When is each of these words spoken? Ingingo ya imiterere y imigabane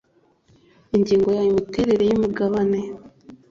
Ingingo 0.95 1.27
ya 1.37 1.43
imiterere 1.51 2.03
y 2.05 2.13
imigabane 2.17 2.79